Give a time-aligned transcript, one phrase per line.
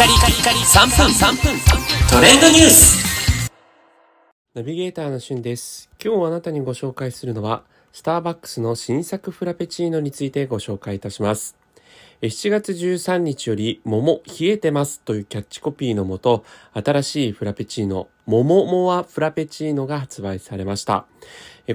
[0.00, 1.60] カリカリカリ3分3分
[2.08, 3.50] トレンドニュース
[4.54, 5.90] ナビゲーターのしゅんです。
[6.02, 11.54] 今日あなたにご紹介するのは、スターバックスの新作フラペチーノについてご紹介いたします。
[12.22, 21.06] 7月13日より、桃冷えてますというキャッチコピーのもと、新しいフラペチーノ、桃モアフラペチーノが発売されました。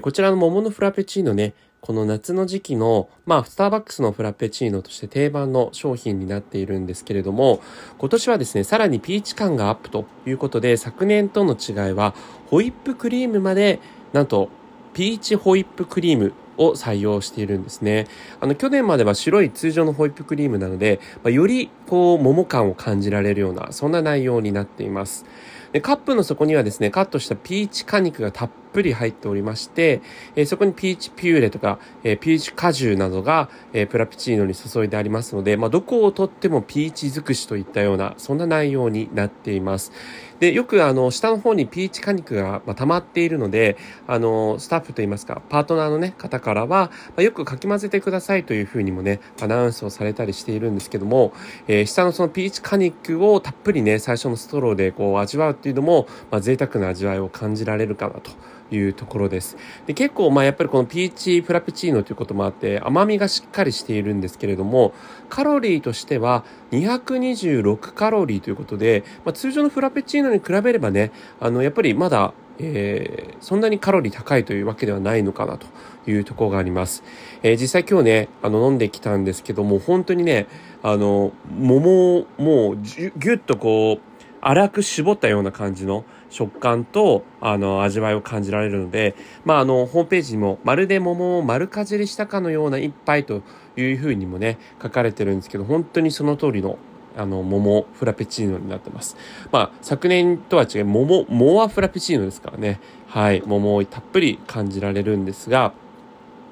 [0.02, 7.60] こちらの桃のフラペチーノね、この夏の時期の、まあ、スターバックスのフラペチーノとして定番の商品になっているんですけれども、
[7.98, 12.14] 今年はですね、さらにピーチ感がアップということで、昨年との違いは、
[12.46, 13.80] ホイップクリームまで、
[14.12, 14.48] なんと、
[14.94, 18.06] ピーチホイップクリームを採用しているんですね。
[18.40, 25.24] あの、去年までは白い通常のホイップクリームなので、まあ、より、こう、桃感を感じられるような、そんな内容になっています。
[25.72, 30.00] でカップの底にはですね、カットしたピーチ果肉がたっぷり入っておりまして、
[30.34, 39.92] えーそこにピーチピューレとか、えーピーチ果汁などが、えープラペチーノに注いでありますので、まあ、どこをとってもピーチ尽くしといったような、そんな内容になっています。
[40.40, 51.32] で、よくあの、下の方にピーチ果肉が、まあ、溜まっているので、あの、スタッフといいますか、パートナーのね、方からは、まあ、よくかき混ぜてくださいというふうにもね、アナウンスをされたりしているんですけども、
[51.68, 58.30] えー下のそのピーチ果肉をたっぷりね、最初のストローでこう味わうっていうのも、まあ、贅沢な味わいを感じられるかなと。
[58.68, 59.56] いうところです。
[59.86, 64.92] で結構まあやっぱりこのピーチフラペチーノということもあって甘みがしっかりしているんですけれども
[65.28, 75.66] カロリーとしては226カロリーということで、まあ、通常のフラペチーノに比べればねあのやっぱりまだえーそんなにカロリー高いというわけではないのかなと
[76.10, 77.04] いうところがあります。
[77.42, 80.46] えー実際今日ね、あの飲んできたんですけども、本当にね、
[80.82, 84.15] あの、桃をもうぎゅぎゅっとこう、
[84.46, 93.42] 粗く絞ったような感じの食感と、あの、味わいを感じられるので、まあ、あの、ホームページにも、まるで桃を丸かじりしたかのような一杯と
[93.76, 96.78] いうふうにもね、書かれてるんですけど、本当にその通りの、
[97.16, 99.16] あの、桃フラペチーノになってます。
[99.50, 102.78] まあ、昨年とは違い、桃、モアフラペチーノですからね。
[103.08, 105.72] はい、桃をたっぷり感じられるんですが、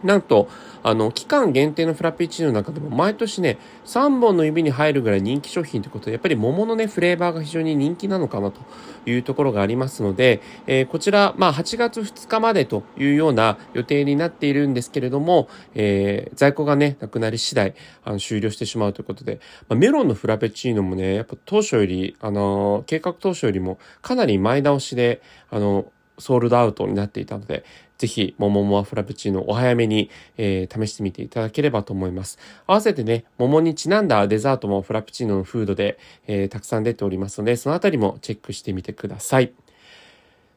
[0.04, 0.48] なんと、
[0.82, 3.56] あの、期間限定のフラペチーノの中でも毎年ね、
[3.86, 8.60] 3本の指に入るぐらい人気商品ということで、やっぱり桃のね、フレーバーが非常に人気なのかなと
[9.06, 25.86] いうところがありますので、えーこちら、まあ、8月2日までというような予定になっているんですけれども、えー在庫がね、なくなり次第、あの、終了してしまうということで、まあ、メロンのフラペチーノもね、やっぱ当初より、あのー計画当初よりもかなり前倒しで、あの、
[26.18, 27.64] ソールドアウトになっていたので、
[27.98, 32.38] ぜひ、桃モアフラペチーノお早めに、えー試してみていただければと思います。
[32.66, 39.52] 合わせてね、桃にちなんだデザートもフラペチーノのフードで、えーたくさん出ておりますので、そのあたりもチェックしてみてください。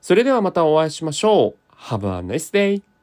[0.02, 1.74] それではまたお会いしましょう。
[1.76, 2.97] Have a nice day!